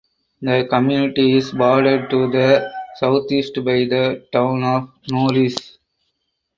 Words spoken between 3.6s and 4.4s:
by the